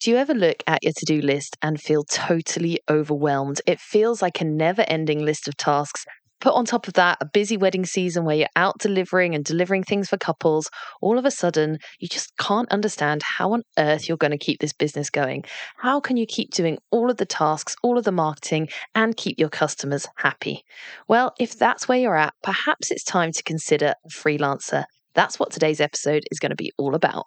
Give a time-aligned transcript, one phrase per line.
[0.00, 3.60] Do you ever look at your to do list and feel totally overwhelmed?
[3.66, 6.06] It feels like a never ending list of tasks.
[6.40, 9.82] Put on top of that a busy wedding season where you're out delivering and delivering
[9.82, 10.70] things for couples.
[11.02, 14.60] All of a sudden, you just can't understand how on earth you're going to keep
[14.60, 15.44] this business going.
[15.76, 19.38] How can you keep doing all of the tasks, all of the marketing, and keep
[19.38, 20.64] your customers happy?
[21.08, 24.84] Well, if that's where you're at, perhaps it's time to consider a freelancer.
[25.12, 27.26] That's what today's episode is going to be all about.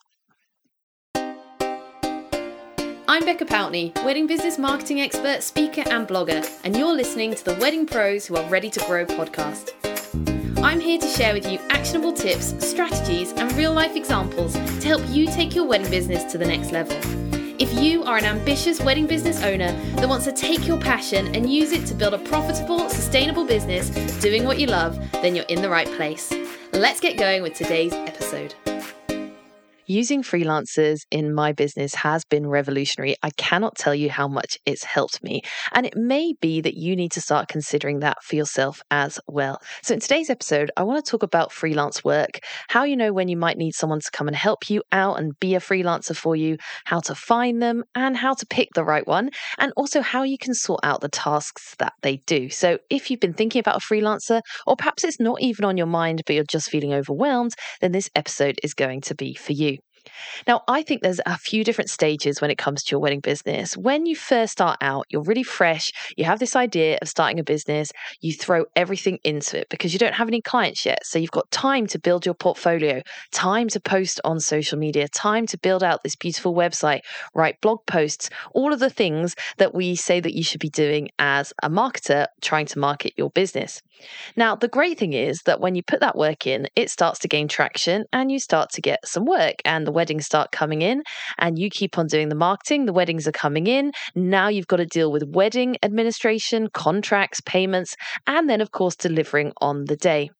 [3.13, 7.53] I'm Becca Pountney, wedding business marketing expert, speaker, and blogger, and you're listening to the
[7.61, 9.69] Wedding Pros Who Are Ready to Grow podcast.
[10.63, 15.03] I'm here to share with you actionable tips, strategies, and real life examples to help
[15.09, 16.97] you take your wedding business to the next level.
[17.61, 21.53] If you are an ambitious wedding business owner that wants to take your passion and
[21.53, 25.61] use it to build a profitable, sustainable business doing what you love, then you're in
[25.61, 26.33] the right place.
[26.71, 28.55] Let's get going with today's episode.
[29.85, 33.17] Using freelancers in my business has been revolutionary.
[33.21, 35.41] I cannot tell you how much it's helped me.
[35.73, 39.59] And it may be that you need to start considering that for yourself as well.
[39.81, 43.27] So, in today's episode, I want to talk about freelance work, how you know when
[43.27, 46.33] you might need someone to come and help you out and be a freelancer for
[46.33, 50.23] you, how to find them, and how to pick the right one, and also how
[50.23, 52.49] you can sort out the tasks that they do.
[52.49, 55.87] So, if you've been thinking about a freelancer, or perhaps it's not even on your
[55.87, 59.72] mind, but you're just feeling overwhelmed, then this episode is going to be for you.
[60.47, 63.77] Now, I think there's a few different stages when it comes to your wedding business.
[63.77, 67.43] When you first start out, you're really fresh, you have this idea of starting a
[67.43, 71.05] business, you throw everything into it because you don't have any clients yet.
[71.05, 73.01] So you've got time to build your portfolio,
[73.31, 77.01] time to post on social media, time to build out this beautiful website,
[77.33, 81.09] write blog posts, all of the things that we say that you should be doing
[81.19, 83.81] as a marketer trying to market your business.
[84.35, 87.27] Now, the great thing is that when you put that work in, it starts to
[87.27, 91.03] gain traction and you start to get some work and the weddings start coming in
[91.37, 92.85] and you keep on doing the marketing.
[92.85, 93.91] The weddings are coming in.
[94.15, 97.95] Now you've got to deal with wedding administration, contracts, payments,
[98.27, 100.31] and then, of course, delivering on the day.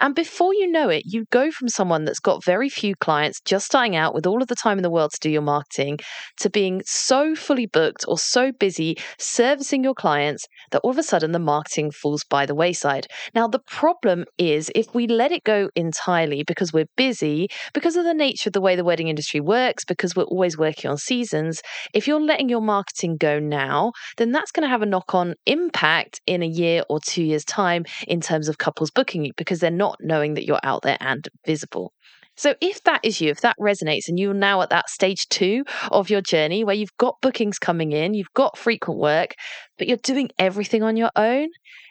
[0.00, 3.66] And before you know it, you go from someone that's got very few clients, just
[3.66, 5.98] starting out with all of the time in the world to do your marketing,
[6.38, 11.02] to being so fully booked or so busy servicing your clients that all of a
[11.02, 13.06] sudden the marketing falls by the wayside.
[13.34, 18.04] Now, the problem is if we let it go entirely because we're busy, because of
[18.04, 21.62] the nature of the way the wedding industry works, because we're always working on seasons,
[21.94, 25.34] if you're letting your marketing go now, then that's going to have a knock on
[25.46, 29.60] impact in a year or two years' time in terms of couples booking you because
[29.62, 31.92] they're not knowing that you're out there and visible.
[32.36, 35.64] So, if that is you, if that resonates, and you're now at that stage two
[35.90, 39.34] of your journey where you've got bookings coming in, you've got frequent work,
[39.78, 41.48] but you're doing everything on your own,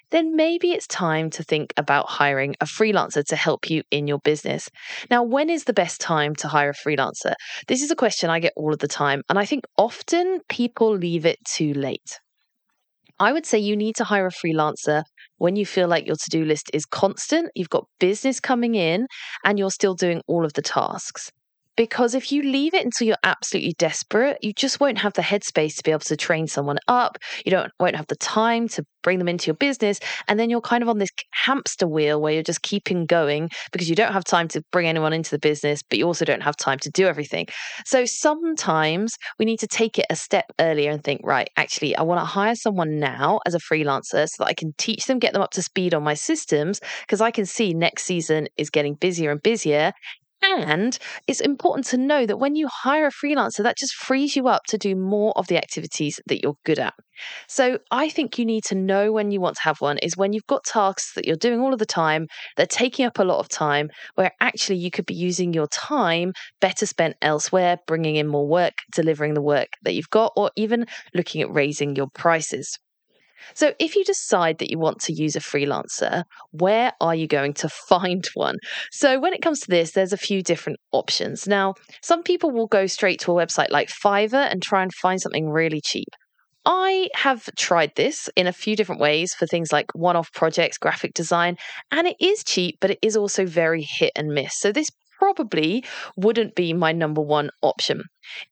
[0.09, 4.19] then maybe it's time to think about hiring a freelancer to help you in your
[4.23, 4.69] business.
[5.09, 7.33] Now, when is the best time to hire a freelancer?
[7.67, 10.95] This is a question I get all of the time, and I think often people
[10.95, 12.19] leave it too late.
[13.21, 15.03] I would say you need to hire a freelancer
[15.37, 19.05] when you feel like your to do list is constant, you've got business coming in,
[19.45, 21.31] and you're still doing all of the tasks.
[21.81, 25.77] Because if you leave it until you're absolutely desperate, you just won't have the headspace
[25.77, 27.17] to be able to train someone up.
[27.43, 30.61] You don't won't have the time to bring them into your business, and then you're
[30.61, 34.23] kind of on this hamster wheel where you're just keeping going because you don't have
[34.23, 37.07] time to bring anyone into the business, but you also don't have time to do
[37.07, 37.47] everything.
[37.83, 42.03] So sometimes we need to take it a step earlier and think, right, actually, I
[42.03, 45.33] want to hire someone now as a freelancer so that I can teach them, get
[45.33, 48.93] them up to speed on my systems because I can see next season is getting
[48.93, 49.93] busier and busier
[50.43, 50.97] and
[51.27, 54.63] it's important to know that when you hire a freelancer, that just frees you up
[54.69, 56.93] to do more of the activities that you're good at.
[57.47, 60.33] So I think you need to know when you want to have one is when
[60.33, 63.39] you've got tasks that you're doing all of the time, they're taking up a lot
[63.39, 68.27] of time, where actually you could be using your time better spent elsewhere, bringing in
[68.27, 72.79] more work, delivering the work that you've got, or even looking at raising your prices.
[73.53, 77.53] So, if you decide that you want to use a freelancer, where are you going
[77.55, 78.57] to find one?
[78.91, 81.47] So, when it comes to this, there's a few different options.
[81.47, 85.21] Now, some people will go straight to a website like Fiverr and try and find
[85.21, 86.09] something really cheap.
[86.63, 90.77] I have tried this in a few different ways for things like one off projects,
[90.77, 91.57] graphic design,
[91.91, 94.53] and it is cheap, but it is also very hit and miss.
[94.57, 94.89] So, this
[95.21, 95.83] probably
[96.17, 98.01] wouldn't be my number one option.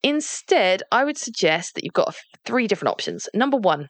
[0.03, 2.15] Instead, I would suggest that you've got
[2.45, 3.27] three different options.
[3.33, 3.87] Number one,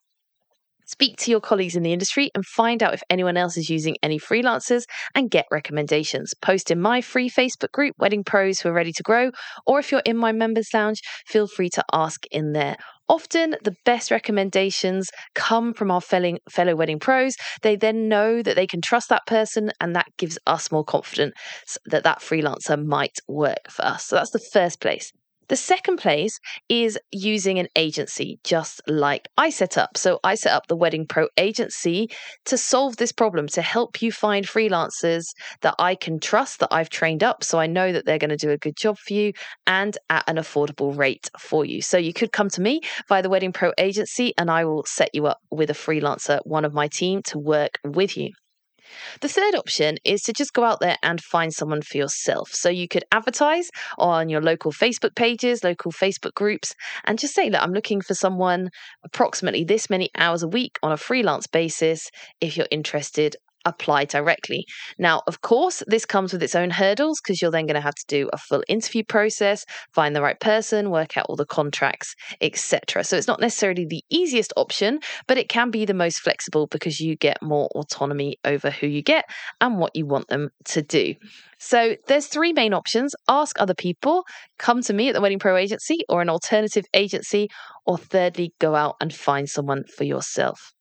[0.92, 3.96] Speak to your colleagues in the industry and find out if anyone else is using
[4.02, 6.34] any freelancers and get recommendations.
[6.42, 9.30] Post in my free Facebook group, Wedding Pros Who Are Ready to Grow,
[9.68, 12.76] or if you're in my members lounge, feel free to ask in there.
[13.08, 17.36] Often the best recommendations come from our fellow, wedding pros.
[17.62, 21.36] They then know that they can trust that person, and that gives us more confidence
[21.86, 24.06] that that freelancer might work for us.
[24.06, 25.12] So that's the first place.
[25.50, 29.98] The second place is using an agency, just like I set up.
[29.98, 32.10] So I set up the Wedding Pro agency
[32.46, 35.26] to solve this problem, to help you find freelancers
[35.62, 37.44] that I can trust, that I've trained up.
[37.44, 39.34] So I know that they're going to do a good job for you
[39.66, 41.82] and at an affordable rate for you.
[41.82, 45.10] So you could come to me via the Wedding Pro agency and I will set
[45.14, 48.34] you up with a freelancer, one of my team, to work with you.
[49.22, 52.50] The third option is to just go out there and find someone for yourself.
[52.52, 56.76] So you could advertise on your local Facebook pages, local Facebook groups,
[57.06, 58.70] and just say, look, I'm looking for someone
[59.04, 62.10] approximately this many hours a week on a freelance basis.
[62.42, 63.36] If you're interested,
[63.66, 64.66] apply directly.
[64.98, 67.96] Now, of course, this comes with its own hurdles because you're then going to have
[67.96, 72.16] to do a full interview process, find the right person, work out all the contracts,
[72.42, 73.04] etc.
[73.04, 77.00] So it's not necessarily the easiest option, but it can be the most flexible because
[77.00, 79.26] you get more autonomy over who you get
[79.62, 81.16] and what you want them to do.
[81.60, 83.14] So there's three main options.
[83.28, 84.24] Ask other people,
[84.58, 87.50] come to me at the Wedding Pro agency or an alternative agency,
[87.86, 90.72] or thirdly, go out and find someone for yourself.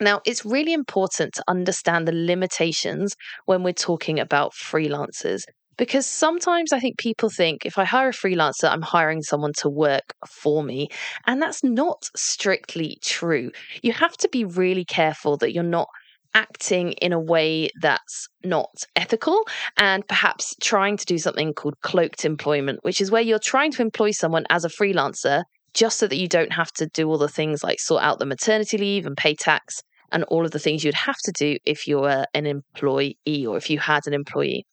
[0.00, 3.14] Now, it's really important to understand the limitations
[3.46, 5.42] when we're talking about freelancers.
[5.76, 9.68] Because sometimes I think people think if I hire a freelancer, I'm hiring someone to
[9.68, 10.88] work for me.
[11.26, 13.50] And that's not strictly true.
[13.82, 15.88] You have to be really careful that you're not
[16.34, 19.40] acting in a way that's not ethical
[19.78, 23.82] and perhaps trying to do something called cloaked employment, which is where you're trying to
[23.82, 25.44] employ someone as a freelancer
[25.74, 28.26] just so that you don't have to do all the things like sort out the
[28.26, 29.82] maternity leave and pay tax
[30.14, 33.58] and all of the things you'd have to do if you were an employee or
[33.58, 34.64] if you had an employee.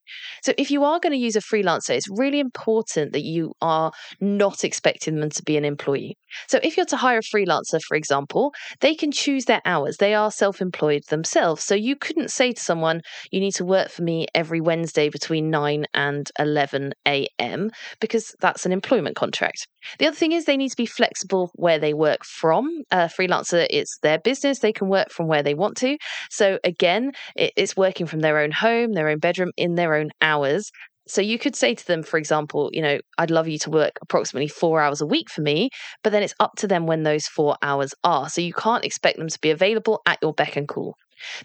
[0.42, 3.92] So, if you are going to use a freelancer, it's really important that you are
[4.20, 6.18] not expecting them to be an employee.
[6.48, 9.98] So, if you're to hire a freelancer, for example, they can choose their hours.
[9.98, 11.64] They are self employed themselves.
[11.64, 13.02] So, you couldn't say to someone,
[13.32, 18.66] you need to work for me every Wednesday between 9 and 11 a.m., because that's
[18.66, 19.68] an employment contract.
[20.00, 22.84] The other thing is they need to be flexible where they work from.
[22.92, 24.60] A freelancer, it's their business.
[24.60, 25.98] They can work from where they want to.
[26.30, 30.70] So, again, it's working from their own home, their own bedroom, in their own hours.
[31.08, 33.94] So you could say to them, for example, you know, I'd love you to work
[34.02, 35.70] approximately four hours a week for me,
[36.04, 38.30] but then it's up to them when those four hours are.
[38.30, 40.96] So you can't expect them to be available at your beck and call.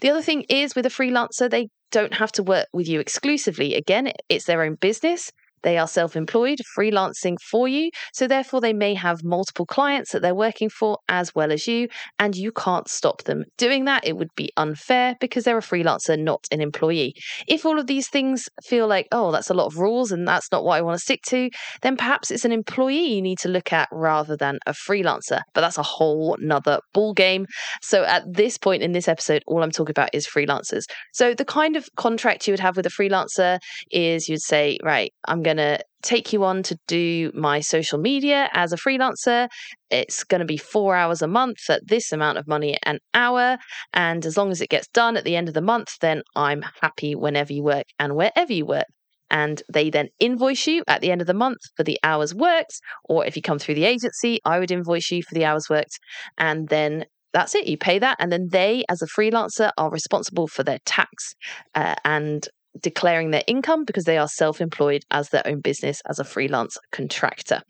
[0.01, 3.75] The other thing is with a freelancer, they don't have to work with you exclusively.
[3.75, 5.31] Again, it's their own business.
[5.63, 7.89] They are self employed, freelancing for you.
[8.13, 11.87] So, therefore, they may have multiple clients that they're working for as well as you,
[12.19, 14.05] and you can't stop them doing that.
[14.05, 17.13] It would be unfair because they're a freelancer, not an employee.
[17.47, 20.51] If all of these things feel like, oh, that's a lot of rules and that's
[20.51, 21.49] not what I want to stick to,
[21.81, 25.41] then perhaps it's an employee you need to look at rather than a freelancer.
[25.53, 27.45] But that's a whole nother ball game.
[27.81, 30.83] So, at this point in this episode, all I'm talking about is freelancers.
[31.13, 33.59] So, the kind of contract you would have with a freelancer
[33.91, 38.49] is you'd say, right, I'm going to take you on to do my social media
[38.53, 39.47] as a freelancer.
[39.89, 43.57] It's going to be four hours a month at this amount of money an hour.
[43.93, 46.63] And as long as it gets done at the end of the month, then I'm
[46.81, 48.87] happy whenever you work and wherever you work.
[49.29, 52.79] And they then invoice you at the end of the month for the hours worked.
[53.05, 55.97] Or if you come through the agency, I would invoice you for the hours worked.
[56.37, 57.67] And then that's it.
[57.67, 58.17] You pay that.
[58.19, 61.35] And then they, as a freelancer, are responsible for their tax
[61.75, 62.47] uh, and
[62.81, 66.77] declaring their income because they are self employed as their own business as a freelance
[66.91, 67.61] contractor.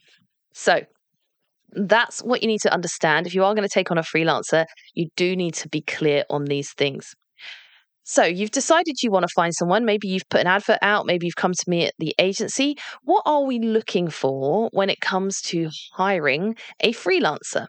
[0.53, 0.81] So,
[1.71, 3.27] that's what you need to understand.
[3.27, 6.23] If you are going to take on a freelancer, you do need to be clear
[6.29, 7.13] on these things.
[8.03, 9.83] So, you've decided you want to find someone.
[9.83, 11.05] Maybe you've put an advert out.
[11.05, 12.77] Maybe you've come to me at the agency.
[13.03, 17.67] What are we looking for when it comes to hiring a freelancer?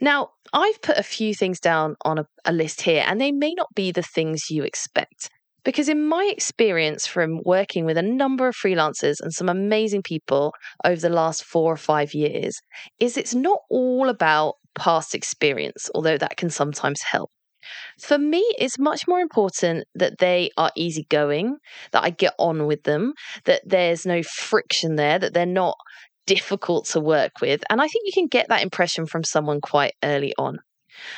[0.00, 3.54] Now, I've put a few things down on a, a, list here, and they may
[3.54, 5.30] not be the things you expect.
[5.66, 10.54] Because in my experience from working with a number of freelancers and some amazing people
[10.84, 12.56] over the last four or five years,
[13.00, 17.30] is it's not all about past experience, although that can sometimes help.
[17.98, 21.56] For me, it's much more important that they are easygoing,
[21.90, 25.76] that I get on with them, that there's no friction there, that they're not
[26.28, 27.64] difficult to work with.
[27.70, 30.58] And I think you can get that impression from someone quite early on.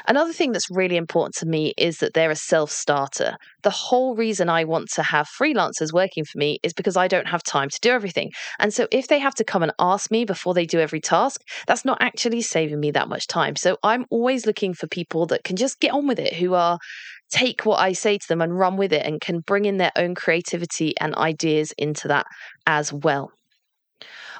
[0.07, 3.37] Another thing that's really important to me is that they're a self starter.
[3.63, 7.29] The whole reason I want to have freelancers working for me is because I don't
[7.29, 8.31] have time to do everything.
[8.59, 11.43] And so if they have to come and ask me before they do every task,
[11.67, 13.57] that's not actually saving me that much time.
[13.57, 16.79] So I'm always looking for people that can just get on with it, who are
[17.31, 19.93] take what I say to them and run with it and can bring in their
[19.97, 22.27] own creativity and ideas into that
[22.67, 23.31] as well.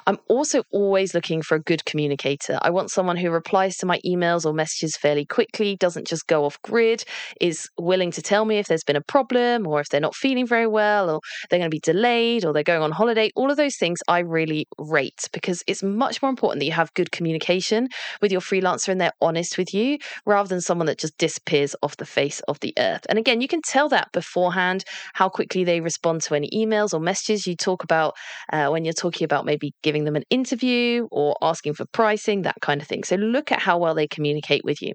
[0.07, 2.57] I'm also always looking for a good communicator.
[2.61, 6.45] I want someone who replies to my emails or messages fairly quickly, doesn't just go
[6.45, 7.03] off grid,
[7.39, 10.47] is willing to tell me if there's been a problem or if they're not feeling
[10.47, 13.29] very well or they're going to be delayed or they're going on holiday.
[13.35, 16.93] All of those things I really rate because it's much more important that you have
[16.93, 17.89] good communication
[18.21, 21.97] with your freelancer and they're honest with you rather than someone that just disappears off
[21.97, 23.05] the face of the earth.
[23.09, 26.99] And again, you can tell that beforehand how quickly they respond to any emails or
[26.99, 28.15] messages you talk about
[28.51, 32.61] uh, when you're talking about maybe giving them an interview or asking for pricing, that
[32.61, 33.03] kind of thing.
[33.03, 34.93] So look at how well they communicate with you.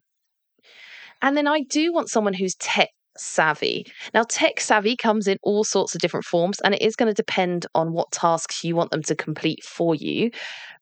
[1.21, 3.87] And then I do want someone who's tech savvy.
[4.13, 7.15] Now, tech savvy comes in all sorts of different forms, and it is going to
[7.15, 10.31] depend on what tasks you want them to complete for you.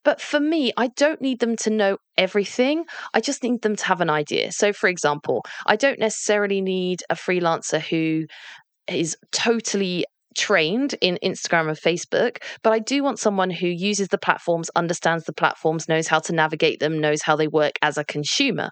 [0.04, 2.84] But for me, I don't need them to know everything.
[3.14, 4.52] I just need them to have an idea.
[4.52, 8.26] So, for example, I don't necessarily need a freelancer who
[8.88, 10.04] is totally
[10.36, 15.24] trained in Instagram and Facebook, but I do want someone who uses the platforms, understands
[15.24, 18.70] the platforms, knows how to navigate them, knows how they work as a consumer.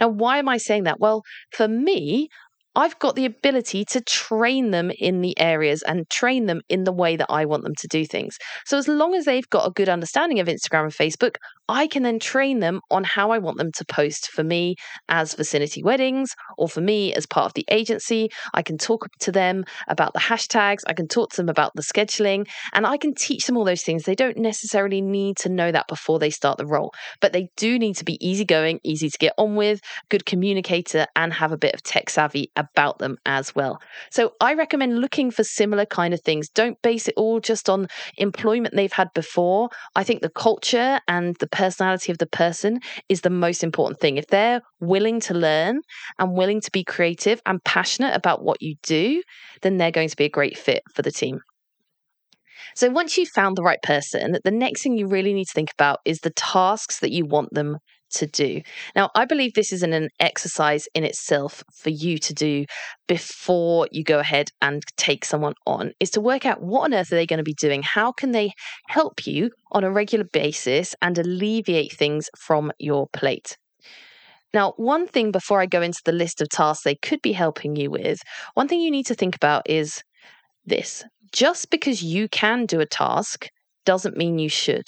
[0.00, 1.00] Now, why am I saying that?
[1.00, 2.28] Well, for me,
[2.76, 6.92] I've got the ability to train them in the areas and train them in the
[6.92, 8.38] way that I want them to do things.
[8.64, 11.34] So, as long as they've got a good understanding of Instagram and Facebook,
[11.70, 14.74] I can then train them on how I want them to post for me
[15.08, 18.28] as Vicinity Weddings or for me as part of the agency.
[18.52, 21.82] I can talk to them about the hashtags, I can talk to them about the
[21.82, 24.02] scheduling, and I can teach them all those things.
[24.02, 27.78] They don't necessarily need to know that before they start the role, but they do
[27.78, 31.74] need to be easygoing, easy to get on with, good communicator, and have a bit
[31.74, 33.78] of tech savvy about them as well.
[34.10, 36.48] So I recommend looking for similar kind of things.
[36.48, 37.86] Don't base it all just on
[38.18, 39.68] employment they've had before.
[39.94, 44.16] I think the culture and the personality of the person is the most important thing.
[44.16, 45.82] If they're willing to learn
[46.18, 49.22] and willing to be creative and passionate about what you do,
[49.60, 51.40] then they're going to be a great fit for the team.
[52.74, 55.72] So once you've found the right person, the next thing you really need to think
[55.72, 57.76] about is the tasks that you want them
[58.12, 58.60] to do.
[58.94, 62.64] Now, I believe this is an, an, exercise in itself for you to do
[63.06, 67.12] before you go ahead and take someone on is to work out what on earth
[67.12, 67.82] are they going to be doing?
[67.82, 68.52] How can they
[68.88, 73.56] help you on a regular basis and alleviate things from your plate?
[74.52, 77.76] Now, one thing before I go into the list of tasks they could be helping
[77.76, 78.20] you with,
[78.54, 80.02] one thing you need to think about is
[80.66, 83.48] this just because you can do a task
[83.84, 84.84] doesn't mean you should.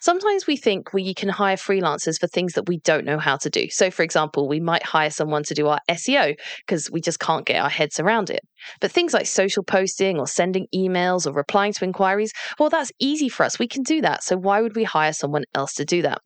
[0.00, 3.50] Sometimes we think we can hire freelancers for things that we don't know how to
[3.50, 3.68] do.
[3.70, 6.36] So, for example, we might hire someone to do our SEO
[6.66, 8.40] because we just can't get our heads around it.
[8.80, 13.28] But things like social posting or sending emails or replying to inquiries, well, that's easy
[13.28, 13.58] for us.
[13.58, 14.22] We can do that.
[14.22, 16.18] So, why would we hire someone else to do that?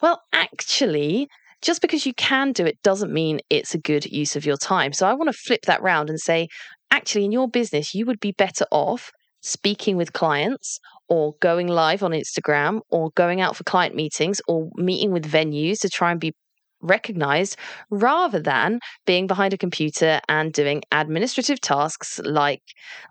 [0.00, 1.28] Well, actually,
[1.62, 4.92] just because you can do it doesn't mean it's a good use of your time.
[4.92, 6.48] So I want to flip that round and say,
[6.90, 9.10] actually, in your business, you would be better off
[9.44, 14.70] speaking with clients or going live on Instagram or going out for client meetings or
[14.76, 16.32] meeting with venues to try and be
[16.80, 17.56] recognized
[17.90, 22.62] rather than being behind a computer and doing administrative tasks like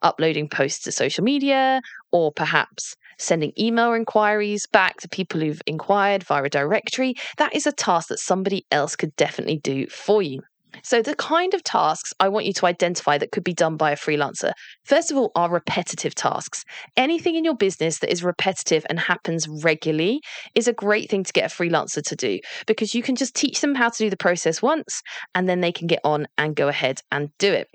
[0.01, 1.79] uploading posts to social media
[2.11, 7.13] or perhaps sending email inquiries back to people who've inquired via a directory.
[7.37, 10.41] That is a task that somebody else could definitely do for you.
[10.81, 13.91] So, the kind of tasks I want you to identify that could be done by
[13.91, 14.51] a freelancer,
[14.83, 16.63] first of all, are repetitive tasks.
[16.97, 20.21] Anything in your business that is repetitive and happens regularly
[20.55, 23.61] is a great thing to get a freelancer to do because you can just teach
[23.61, 25.01] them how to do the process once
[25.35, 27.67] and then they can get on and go ahead and do it.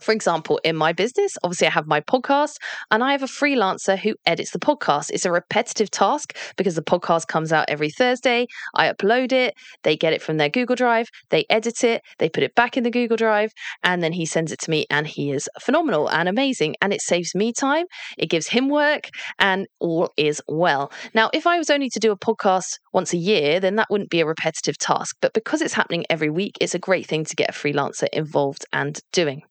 [0.00, 2.56] For example, in my business, obviously I have my podcast
[2.90, 5.10] and I have a freelancer who edits the podcast.
[5.10, 8.46] It's a repetitive task because the podcast comes out every Thursday.
[8.74, 12.42] I upload it, they get it from their Google Drive, they edit it, they put
[12.42, 13.50] it back in the Google Drive,
[13.82, 16.76] and then he sends it to me and he is phenomenal and amazing.
[16.80, 17.86] And it saves me time,
[18.18, 20.92] it gives him work, and all is well.
[21.14, 24.10] Now, if I was only to do a podcast once a year, then that wouldn't
[24.10, 25.16] be a repetitive task.
[25.20, 28.64] But because it's happening every week, it's a great thing to get a freelancer involved
[28.72, 29.42] and doing.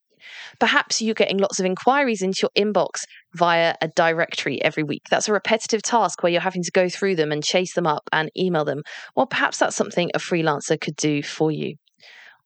[0.59, 3.01] Perhaps you're getting lots of inquiries into your inbox
[3.33, 5.03] via a directory every week.
[5.09, 8.03] That's a repetitive task where you're having to go through them and chase them up
[8.11, 8.81] and email them.
[9.15, 11.75] Well, perhaps that's something a freelancer could do for you.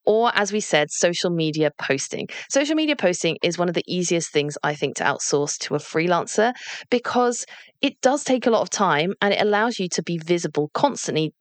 [0.05, 2.29] Or, as we said, social media posting.
[2.49, 5.77] Social media posting is one of the easiest things I think to outsource to a
[5.77, 6.53] freelancer
[6.89, 7.45] because
[7.81, 11.33] it does take a lot of time and it allows you to be visible constantly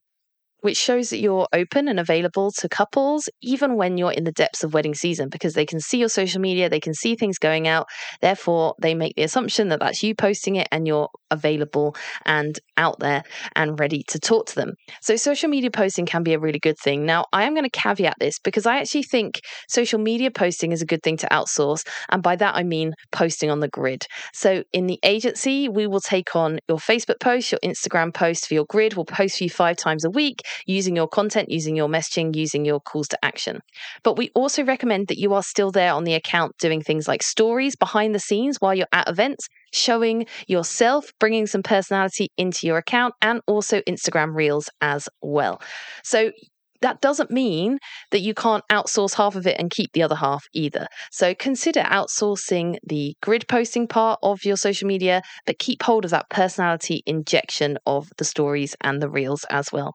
[0.60, 4.64] which shows that you're open and available to couples even when you're in the depths
[4.64, 7.68] of wedding season because they can see your social media, they can see things going
[7.68, 7.86] out.
[8.20, 12.98] Therefore, they make the assumption that that's you posting it and you're available and out
[13.00, 13.22] there
[13.56, 14.72] and ready to talk to them.
[15.02, 17.04] So, social media posting can be a really good thing.
[17.04, 20.82] Now, I am going to caveat this because I actually think social media posting is
[20.82, 21.86] a good thing to outsource.
[22.10, 24.06] And by that, I mean posting on the grid.
[24.32, 28.54] So, in the agency, we will take on your Facebook post, your Instagram post for
[28.54, 28.94] your grid.
[28.94, 32.64] We'll post for you five times a week using your content, using your messaging, using
[32.64, 33.60] your calls to action.
[34.02, 37.22] But we also recommend that you are still there on the account doing things like
[37.22, 42.78] stories behind the scenes while you're at events, showing yourself, bringing some personality into your
[42.78, 45.60] account, and also Instagram Reels as well.
[46.04, 46.32] So
[46.80, 47.78] that doesn't mean
[48.10, 50.86] that you can't outsource half of it and keep the other half either.
[51.10, 56.12] So consider outsourcing the grid posting part of your social media, but keep hold of
[56.12, 59.94] that personality injection of the stories and the reels as well.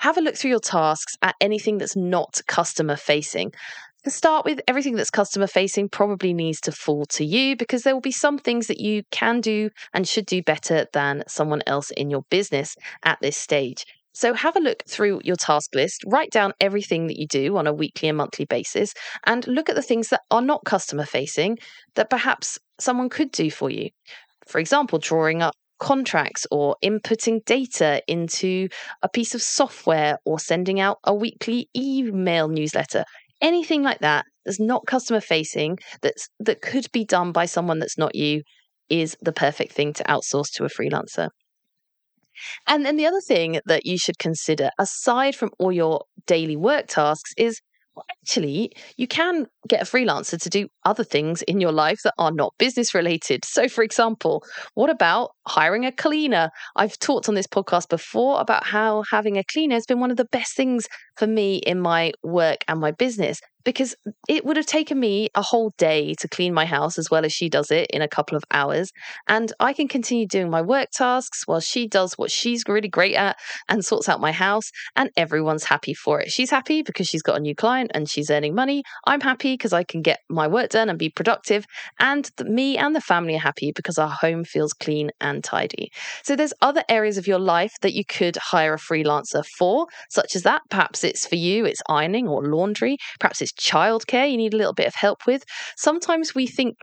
[0.00, 3.52] Have a look through your tasks at anything that's not customer facing.
[4.06, 8.02] Start with, everything that's customer facing probably needs to fall to you because there will
[8.02, 12.10] be some things that you can do and should do better than someone else in
[12.10, 13.86] your business at this stage.
[14.12, 17.66] So have a look through your task list, write down everything that you do on
[17.66, 18.92] a weekly and monthly basis,
[19.24, 21.58] and look at the things that are not customer facing
[21.94, 23.88] that perhaps someone could do for you.
[24.46, 28.68] For example, drawing up contracts or inputting data into
[29.02, 33.04] a piece of software or sending out a weekly email newsletter
[33.40, 37.98] anything like that that's not customer facing that's that could be done by someone that's
[37.98, 38.42] not you
[38.88, 41.28] is the perfect thing to outsource to a freelancer.
[42.66, 46.88] And then the other thing that you should consider aside from all your daily work
[46.88, 47.60] tasks is
[47.94, 52.14] well, actually, you can get a freelancer to do other things in your life that
[52.18, 53.44] are not business related.
[53.44, 54.44] So, for example,
[54.74, 56.50] what about hiring a cleaner?
[56.76, 60.16] I've talked on this podcast before about how having a cleaner has been one of
[60.16, 63.94] the best things for me in my work and my business because
[64.28, 67.32] it would have taken me a whole day to clean my house as well as
[67.32, 68.92] she does it in a couple of hours.
[69.26, 73.14] And I can continue doing my work tasks while she does what she's really great
[73.14, 73.36] at
[73.68, 76.30] and sorts out my house, and everyone's happy for it.
[76.30, 78.82] She's happy because she's got a new client and she's earning money.
[79.06, 81.64] I'm happy because I can get my work done and be productive.
[81.98, 85.90] And me and the family are happy because our home feels clean and tidy.
[86.22, 90.36] So there's other areas of your life that you could hire a freelancer for, such
[90.36, 90.62] as that.
[90.70, 92.96] Perhaps it's for you, it's ironing or laundry.
[93.20, 95.44] Perhaps it's childcare you need a little bit of help with.
[95.76, 96.76] Sometimes we think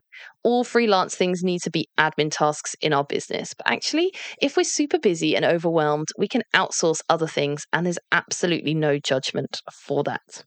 [0.44, 3.54] all freelance things need to be admin tasks in our business.
[3.54, 8.00] But actually, if we're super busy and overwhelmed, we can outsource other things, and there's
[8.12, 10.44] absolutely no judgment for that.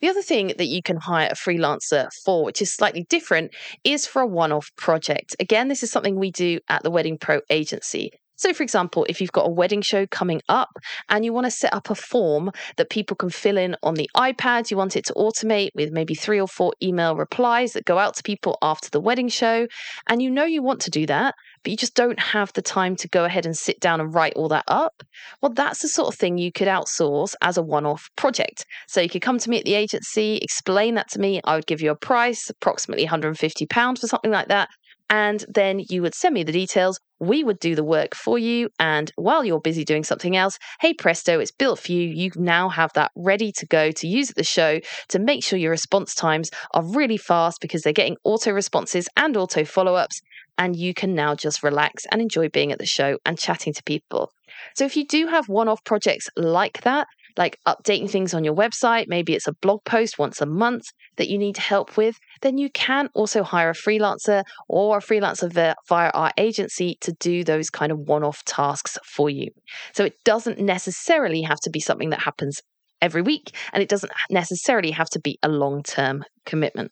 [0.00, 4.06] The other thing that you can hire a freelancer for, which is slightly different, is
[4.06, 5.34] for a one off project.
[5.40, 8.12] Again, this is something we do at the Wedding Pro agency.
[8.36, 10.70] So, for example, if you've got a wedding show coming up
[11.08, 14.10] and you want to set up a form that people can fill in on the
[14.16, 17.98] iPad, you want it to automate with maybe three or four email replies that go
[17.98, 19.66] out to people after the wedding show,
[20.08, 22.94] and you know you want to do that, but you just don't have the time
[22.96, 25.02] to go ahead and sit down and write all that up,
[25.42, 28.64] well, that's the sort of thing you could outsource as a one off project.
[28.86, 31.40] So you could come to me at the agency, explain that to me.
[31.44, 34.68] I would give you a price, approximately £150 for something like that.
[35.08, 36.98] And then you would send me the details.
[37.20, 38.68] We would do the work for you.
[38.78, 42.08] And while you're busy doing something else, hey presto, it's built for you.
[42.08, 45.58] You now have that ready to go to use at the show to make sure
[45.58, 50.20] your response times are really fast because they're getting auto responses and auto follow ups.
[50.58, 53.82] And you can now just relax and enjoy being at the show and chatting to
[53.82, 54.32] people.
[54.74, 58.54] So if you do have one off projects like that, like updating things on your
[58.54, 60.84] website, maybe it's a blog post once a month
[61.16, 65.74] that you need help with, then you can also hire a freelancer or a freelancer
[65.88, 69.50] via our agency to do those kind of one off tasks for you.
[69.94, 72.60] So it doesn't necessarily have to be something that happens
[73.02, 76.90] every week, and it doesn't necessarily have to be a long term commitment.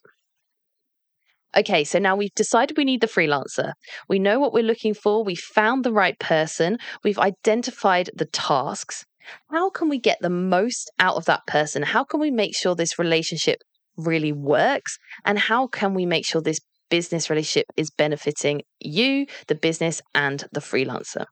[1.57, 3.71] Okay, so now we've decided we need the freelancer.
[4.09, 5.23] We know what we're looking for.
[5.23, 6.77] We've found the right person.
[7.03, 9.05] We've identified the tasks.
[9.49, 11.83] How can we get the most out of that person?
[11.83, 13.59] How can we make sure this relationship
[13.97, 14.97] really works?
[15.23, 16.59] And how can we make sure this
[16.89, 21.25] business relationship is benefiting you, the business, and the freelancer?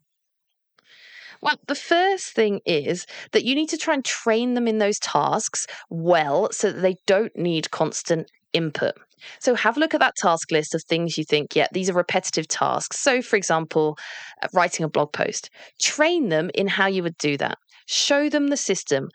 [1.42, 4.98] Well, the first thing is that you need to try and train them in those
[5.00, 8.94] tasks well so that they don't need constant input.
[9.40, 11.94] So have a look at that task list of things you think, yeah, these are
[11.94, 13.00] repetitive tasks.
[13.00, 13.98] So, for example,
[14.42, 15.50] uh, writing a blog post,
[15.82, 17.58] train them in how you would do that.
[17.88, 19.10] Show them the system.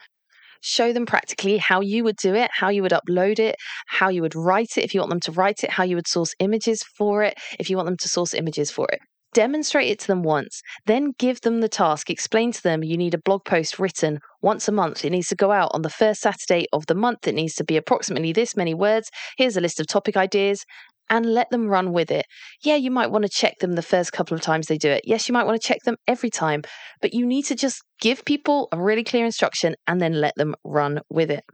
[0.61, 4.23] Show them practically how you would do it, how you would upload it, how you
[4.23, 6.83] would write it if you want them to write it, how you would source images
[6.83, 9.01] for it if you want them to source images for it.
[9.35, 12.11] demonstrate it to them once, then give them the task.
[12.11, 15.05] Explain to them you need a blog post written once a month.
[15.05, 17.29] It needs to go out on the first Saturday of the month.
[17.29, 19.11] It needs to be approximately this many words.
[19.37, 20.65] Here's a list of topic ideas.
[21.11, 22.27] And let them run with it.
[22.63, 25.03] Yeah, you might want to check them the first couple of times they do it.
[25.05, 26.63] Yes, you might want to check them every time,
[27.01, 30.55] but you need to just give people a really clear instruction and then let them
[30.65, 31.45] run with it.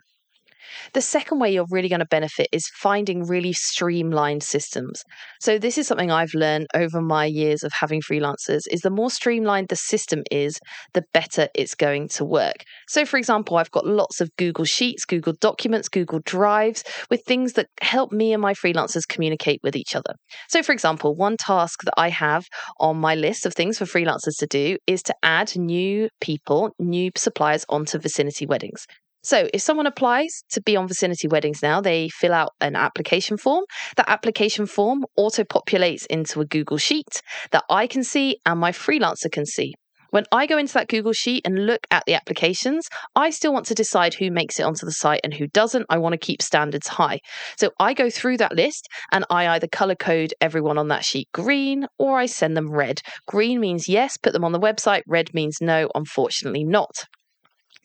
[0.93, 5.03] The second way you're really going to benefit is finding really streamlined systems.
[5.41, 9.11] So this is something I've learned over my years of having freelancers is the more
[9.11, 10.59] streamlined the system is,
[10.93, 12.65] the better it's going to work.
[12.89, 17.55] So for example, I've got lots of Google Sheets, Google Documents, Google Drives with things
[17.55, 20.15] that help me and my freelancers communicate with each other.
[20.49, 22.47] So for example, one task that I have
[22.79, 27.11] on my list of things for freelancers to do is to add new people, new
[27.17, 28.87] suppliers onto Vicinity Weddings.
[29.25, 33.39] So, if someone applies to be on Vicinity Weddings now, they fill out an application
[33.39, 33.65] form.
[33.97, 38.71] That application form auto populates into a Google Sheet that I can see and my
[38.71, 39.75] freelancer can see.
[40.11, 43.67] When I go into that Google Sheet and look at the applications, I still want
[43.67, 45.87] to decide who makes it onto the site and who doesn't.
[45.89, 47.19] I want to keep standards high.
[47.57, 51.29] So I go through that list and I either color code everyone on that sheet
[51.33, 53.01] green or I send them red.
[53.27, 55.03] Green means yes, put them on the website.
[55.09, 57.07] Red means no, unfortunately not.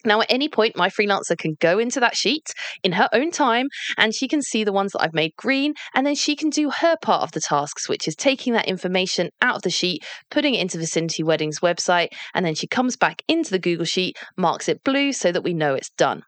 [0.04, 3.68] Now, at any point, my freelancer can go into that sheet in her own time
[3.96, 5.74] and she can see the ones that I've made green.
[5.94, 9.30] And then she can do her part of the tasks, which is taking that information
[9.42, 12.08] out of the sheet, putting it into Vicinity Weddings website.
[12.34, 15.54] And then she comes back into the Google Sheet, marks it blue so that we
[15.54, 16.22] know it's done.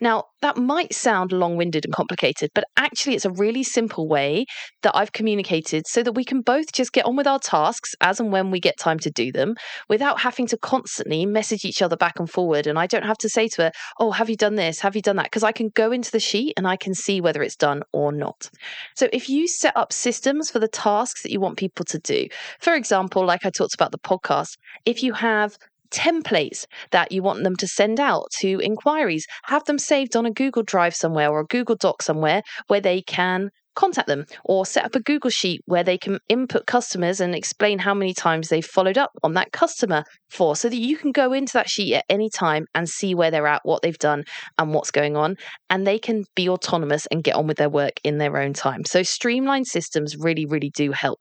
[0.00, 4.44] Now, that might sound long winded and complicated, but actually, it's a really simple way
[4.82, 8.20] that I've communicated so that we can both just get on with our tasks as
[8.20, 9.54] and when we get time to do them
[9.88, 12.66] without having to constantly message each other back and forward.
[12.66, 14.80] And I don't have to say to her, Oh, have you done this?
[14.80, 15.26] Have you done that?
[15.26, 18.12] Because I can go into the sheet and I can see whether it's done or
[18.12, 18.50] not.
[18.96, 22.26] So, if you set up systems for the tasks that you want people to do,
[22.60, 25.56] for example, like I talked about the podcast, if you have
[25.92, 29.26] templates that you want them to send out to inquiries.
[29.44, 33.02] Have them saved on a Google Drive somewhere or a Google Doc somewhere where they
[33.02, 37.34] can contact them or set up a Google Sheet where they can input customers and
[37.34, 41.12] explain how many times they've followed up on that customer for so that you can
[41.12, 44.24] go into that sheet at any time and see where they're at, what they've done,
[44.58, 45.36] and what's going on.
[45.70, 48.84] And they can be autonomous and get on with their work in their own time.
[48.84, 51.20] So, streamlined systems really, really do help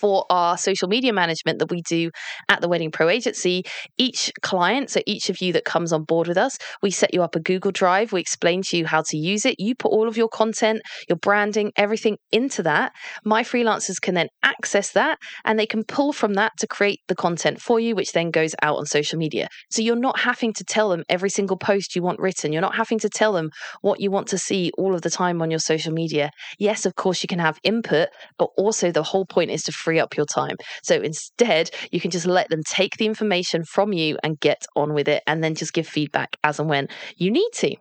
[0.00, 2.10] for our social media management that we do
[2.48, 3.64] at the Wedding Pro Agency,
[3.98, 7.22] each client, so each of you that comes on board with us, we set you
[7.22, 8.12] up a Google Drive.
[8.12, 9.56] We explain to you how to use it.
[9.58, 12.92] You put all of your content, your branding, everything into that.
[13.24, 17.14] My freelancers can then access that and they can pull from that to create the
[17.14, 19.48] content for you, which then goes out on social media.
[19.70, 22.52] So you're not having to tell them every single post you want written.
[22.52, 23.50] You're not having to tell them
[23.82, 26.30] what you want to see all of the time on your social media.
[26.58, 30.00] Yes, of course, you can have input, but also the whole point is to free
[30.00, 30.56] up your time.
[30.82, 34.94] So instead, you can just let them take the information from you and get on
[34.94, 37.76] with it and then just give feedback as and when you need to.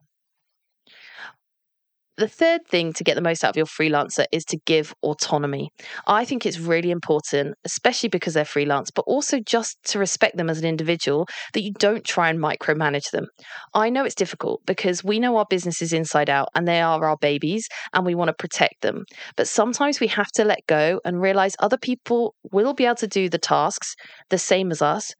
[2.17, 5.69] The third thing to get the most out of your freelancer is to give autonomy.
[6.07, 10.49] I think it's really important, especially because they're freelance, but also just to respect them
[10.49, 13.25] as an individual, that you don't try and micromanage them.
[13.73, 17.17] I know it's difficult because we know our businesses inside out and they are our
[17.17, 19.03] babies and we want to protect them.
[19.35, 23.07] But sometimes we have to let go and realize other people will be able to
[23.07, 23.93] do the tasks
[24.29, 25.13] the same as us,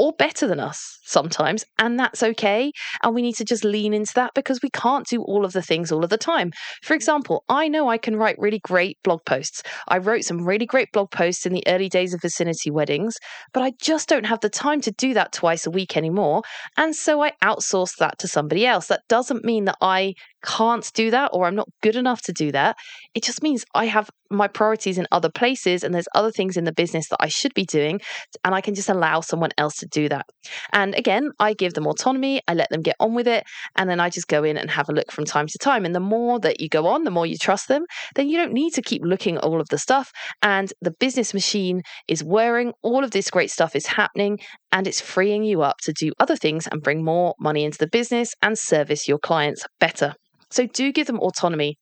[0.00, 2.72] or better than us sometimes, and that's okay.
[3.02, 5.60] And we need to just lean into that because we can't do all of the
[5.60, 6.52] things all of the time.
[6.82, 9.62] For example, I know I can write really great blog posts.
[9.88, 13.18] I wrote some really great blog posts in the early days of vicinity weddings,
[13.52, 16.44] but I just don't have the time to do that twice a week anymore.
[16.78, 18.86] And so I outsource that to somebody else.
[18.86, 22.50] That doesn't mean that I can't do that or I'm not good enough to do
[22.52, 22.76] that.
[23.14, 26.64] It just means I have my priorities in other places and there's other things in
[26.64, 28.00] the business that I should be doing
[28.44, 30.26] and I can just allow someone else to do that.
[30.72, 33.44] And again, I give them autonomy, I let them get on with it
[33.76, 35.94] and then I just go in and have a look from time to time and
[35.94, 38.72] the more that you go on, the more you trust them, then you don't need
[38.74, 40.10] to keep looking at all of the stuff
[40.42, 44.38] and the business machine is whirring, all of this great stuff is happening
[44.72, 47.88] and it's freeing you up to do other things and bring more money into the
[47.88, 50.14] business and service your clients better.
[50.50, 51.76] So do give them autonomy.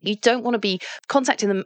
[0.00, 1.64] You don't want to be contacting them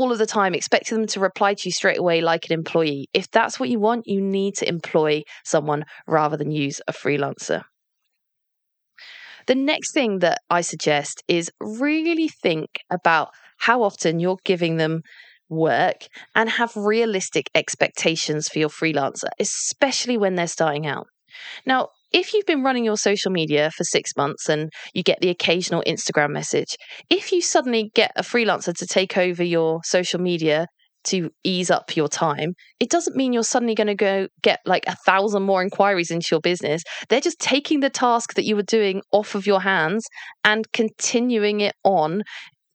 [0.00, 3.08] all of the time, expecting them to reply to you straight away like an employee.
[3.12, 7.62] If that's what you want, you need to employ someone rather than use a freelancer.
[9.46, 15.02] The next thing that I suggest is really think about how often you're giving them
[15.48, 21.06] work and have realistic expectations for your freelancer, especially when they're starting out.
[21.66, 25.30] Now, if you've been running your social media for six months and you get the
[25.30, 26.76] occasional Instagram message,
[27.10, 30.66] if you suddenly get a freelancer to take over your social media,
[31.04, 34.84] to ease up your time, it doesn't mean you're suddenly going to go get like
[34.86, 36.82] a thousand more inquiries into your business.
[37.08, 40.04] They're just taking the task that you were doing off of your hands
[40.44, 42.22] and continuing it on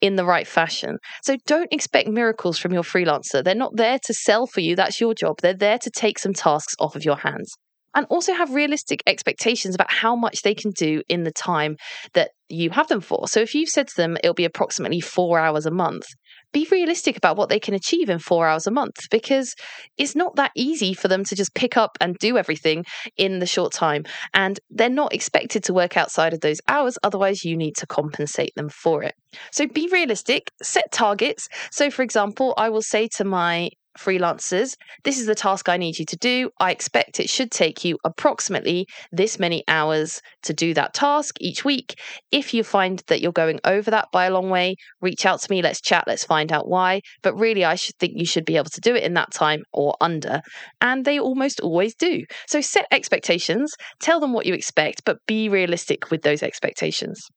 [0.01, 0.97] in the right fashion.
[1.23, 3.43] So don't expect miracles from your freelancer.
[3.43, 4.75] They're not there to sell for you.
[4.75, 5.37] That's your job.
[5.41, 7.51] They're there to take some tasks off of your hands.
[7.97, 11.77] And also have realistic expectations about how much they can do in the time
[12.13, 13.27] that you have them for.
[13.27, 16.05] So if you've said to them it'll be approximately four hours a month,
[16.53, 19.55] be realistic about what they can achieve in four hours a month because
[19.97, 22.85] it's not that easy for them to just pick up and do everything
[23.17, 24.03] in the short time.
[24.31, 26.99] And they're not expected to work outside of those hours.
[27.01, 29.15] Otherwise, you need to compensate them for it.
[29.51, 31.47] So be realistic, set targets.
[31.71, 35.99] So, for example, I will say to my freelancers, this is the task I need
[35.99, 36.49] you to do.
[36.59, 41.65] I expect it should take you approximately this many hours to do that task each
[41.65, 41.99] week.
[42.31, 45.51] If you find that you're going over that by a long way, reach out to
[45.51, 45.61] me.
[45.61, 46.05] Let's chat.
[46.07, 47.01] Let's find out why.
[47.23, 49.63] But really, I should think you should be able to do it in that time
[49.73, 50.41] or under.
[50.81, 52.23] And they almost always do.
[52.47, 57.27] So set expectations, tell them what you expect, but be realistic with those expectations.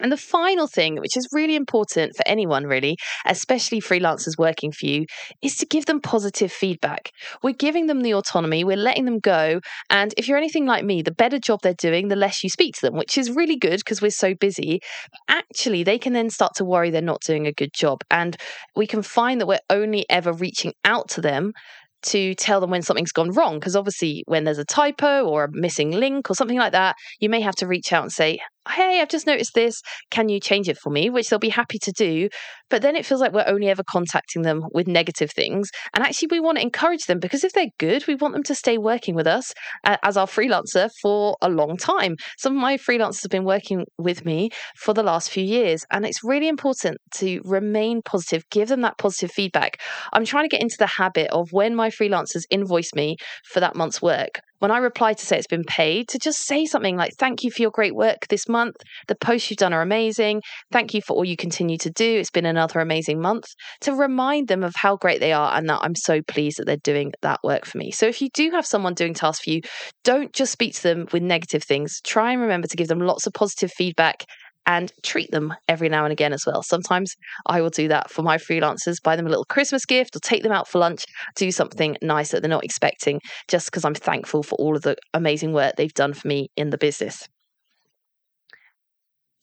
[0.00, 4.86] And the final thing, which is really important for anyone, really, especially freelancers working for
[4.86, 5.06] you,
[5.42, 7.10] is to give them positive feedback.
[7.42, 9.60] We're giving them the autonomy, we're letting them go.
[9.90, 12.74] And if you're anything like me, the better job they're doing, the less you speak
[12.76, 14.80] to them, which is really good because we're so busy.
[15.28, 18.02] Actually, they can then start to worry they're not doing a good job.
[18.10, 18.36] And
[18.76, 21.52] we can find that we're only ever reaching out to them
[22.00, 23.58] to tell them when something's gone wrong.
[23.58, 27.28] Because obviously, when there's a typo or a missing link or something like that, you
[27.28, 29.80] may have to reach out and say, Hey, I've just noticed this.
[30.10, 31.10] Can you change it for me?
[31.10, 32.28] Which they'll be happy to do.
[32.70, 35.70] But then it feels like we're only ever contacting them with negative things.
[35.94, 38.54] And actually, we want to encourage them because if they're good, we want them to
[38.54, 39.52] stay working with us
[39.84, 42.16] uh, as our freelancer for a long time.
[42.36, 45.84] Some of my freelancers have been working with me for the last few years.
[45.90, 49.80] And it's really important to remain positive, give them that positive feedback.
[50.12, 53.76] I'm trying to get into the habit of when my freelancers invoice me for that
[53.76, 57.12] month's work, when I reply to say it's been paid, to just say something like,
[57.18, 58.76] Thank you for your great work this month.
[59.06, 60.42] The posts you've done are amazing.
[60.72, 62.18] Thank you for all you continue to do.
[62.18, 63.44] It's been another amazing month.
[63.82, 66.76] To remind them of how great they are and that I'm so pleased that they're
[66.76, 67.90] doing that work for me.
[67.90, 69.60] So if you do have someone doing tasks for you,
[70.04, 72.00] don't just speak to them with negative things.
[72.02, 74.24] Try and remember to give them lots of positive feedback
[74.66, 76.62] and treat them every now and again as well.
[76.62, 77.14] Sometimes
[77.46, 80.42] I will do that for my freelancers, buy them a little Christmas gift or take
[80.42, 81.04] them out for lunch,
[81.36, 84.96] do something nice that they're not expecting, just because I'm thankful for all of the
[85.14, 87.26] amazing work they've done for me in the business.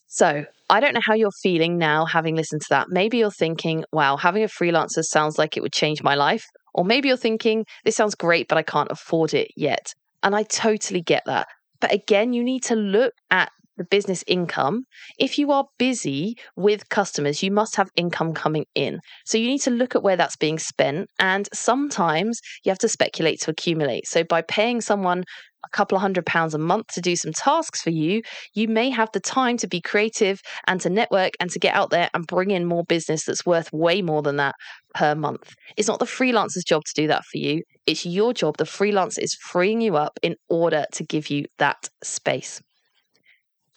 [0.08, 2.88] So, I don't know how you're feeling now having listened to that.
[2.90, 6.46] Maybe you're thinking, wow, having a freelancer sounds like it would change my life.
[6.74, 9.94] Or maybe you're thinking, this sounds great, but I can't afford it yet.
[10.24, 11.48] And I totally get that.
[11.82, 14.84] But again, you need to look at the business income.
[15.20, 19.00] If you are busy with customers, you must have income coming in.
[19.26, 21.08] So you need to look at where that's being spent.
[21.20, 24.08] And sometimes you have to speculate to accumulate.
[24.08, 25.24] So by paying someone
[25.66, 28.22] a couple of hundred pounds a month to do some tasks for you,
[28.54, 31.90] you may have the time to be creative and to network and to get out
[31.90, 34.56] there and bring in more business that's worth way more than that
[34.94, 35.54] per month.
[35.76, 37.64] It's not the freelancer's job to do that for you.
[37.86, 38.58] It's your job.
[38.58, 42.62] The freelancer is freeing you up in order to give you that space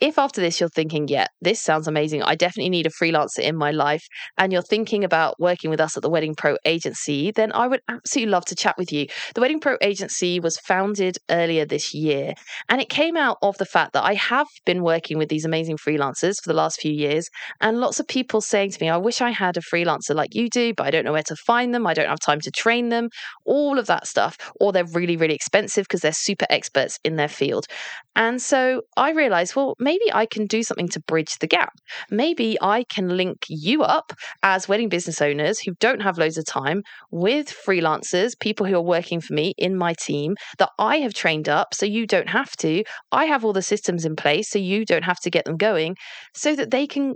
[0.00, 3.56] if after this you're thinking, yeah, this sounds amazing, I definitely need a freelancer in
[3.56, 4.04] my life,
[4.36, 7.80] and you're thinking about working with us at the Wedding Pro Agency, then I would
[7.88, 9.06] absolutely love to chat with you.
[9.34, 12.34] The Wedding Pro Agency was founded earlier this year,
[12.68, 15.78] and it came out of the fact that I have been working with these amazing
[15.78, 17.28] freelancers for the last few years,
[17.60, 20.48] and lots of people saying to me, I wish I had a freelancer like you
[20.48, 22.88] do, but I don't know where to find them, I don't have time to train
[22.90, 23.08] them,
[23.44, 27.28] all of that stuff, or they're really, really expensive because they're super experts in their
[27.28, 27.66] field.
[28.14, 31.72] And so I realized, well, maybe I can do something to bridge the gap.
[32.10, 36.44] Maybe I can link you up as wedding business owners who don't have loads of
[36.44, 41.14] time with freelancers, people who are working for me in my team that I have
[41.14, 42.84] trained up so you don't have to.
[43.12, 45.96] I have all the systems in place so you don't have to get them going
[46.34, 47.14] so that they can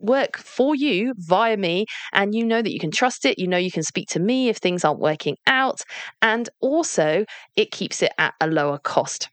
[0.00, 3.56] work for you via me and you know that you can trust it you know
[3.66, 5.80] you can speak to me if things aren't working out
[6.22, 7.24] and also
[7.56, 9.28] it keeps it at a lower cost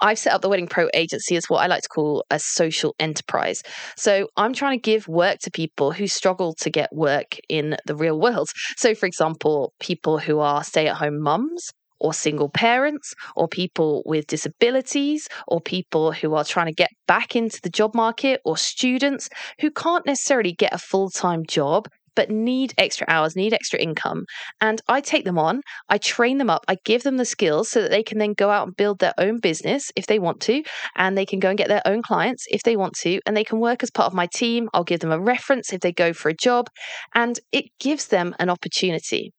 [0.00, 2.94] I've set up the Wedding Pro agency as what I like to call a social
[2.98, 3.62] enterprise.
[3.96, 7.96] So I'm trying to give work to people who struggle to get work in the
[7.96, 8.48] real world.
[8.76, 14.02] So, for example, people who are stay at home mums or single parents or people
[14.04, 18.56] with disabilities or people who are trying to get back into the job market or
[18.56, 19.28] students
[19.60, 24.24] who can't necessarily get a full time job but need extra hours, need extra income.
[24.60, 27.82] And I take them on, I train them up, I give them the skills so
[27.82, 30.62] that they can then go out and build their own business if they want to,
[30.96, 33.44] and they can go and get their own clients if they want to, and they
[33.44, 34.68] can work as part of my team.
[34.74, 36.68] I'll give them a reference if they go for a job,
[37.14, 39.32] and it gives them an opportunity.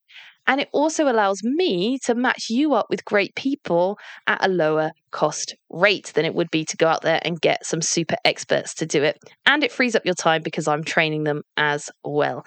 [0.48, 4.92] And it also allows me to match you up with great people at a lower
[5.12, 8.74] cost rate than it would be to go out there and get some super experts
[8.76, 9.18] to do it.
[9.46, 12.46] And it frees up your time because I'm training them as well.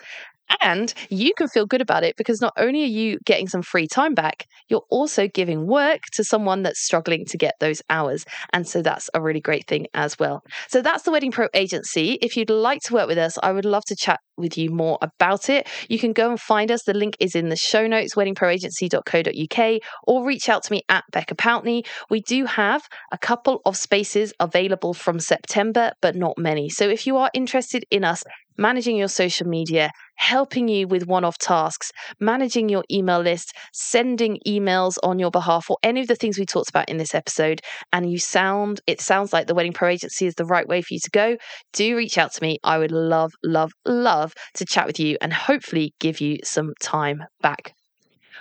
[0.60, 3.86] And you can feel good about it because not only are you getting some free
[3.86, 8.24] time back, you're also giving work to someone that's struggling to get those hours.
[8.52, 10.42] And so that's a really great thing as well.
[10.68, 12.18] So that's the Wedding Pro Agency.
[12.20, 14.98] If you'd like to work with us, I would love to chat with you more
[15.02, 15.68] about it.
[15.88, 16.82] You can go and find us.
[16.82, 21.34] The link is in the show notes, weddingproagency.co.uk, or reach out to me at Becca
[21.34, 21.86] Pountney.
[22.08, 26.68] We do have a couple of spaces available from September, but not many.
[26.68, 28.24] So if you are interested in us
[28.60, 34.38] managing your social media, helping you with one off tasks, managing your email list, sending
[34.46, 37.62] emails on your behalf, or any of the things we talked about in this episode,
[37.92, 40.92] and you sound, it sounds like the Wedding Pro Agency is the right way for
[40.92, 41.36] you to go,
[41.72, 42.58] do reach out to me.
[42.62, 46.72] I would love, love, love, love to chat with you and hopefully give you some
[46.80, 47.74] time back.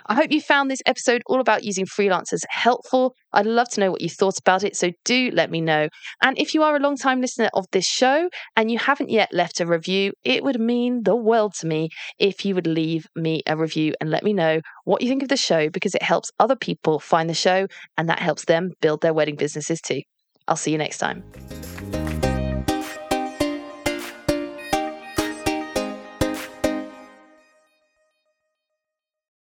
[0.05, 3.13] I hope you found this episode all about using freelancers helpful.
[3.33, 5.87] I'd love to know what you thought about it, so do let me know.
[6.23, 9.29] And if you are a long time listener of this show and you haven't yet
[9.33, 13.41] left a review, it would mean the world to me if you would leave me
[13.45, 16.31] a review and let me know what you think of the show because it helps
[16.39, 20.01] other people find the show and that helps them build their wedding businesses too.
[20.47, 21.23] I'll see you next time.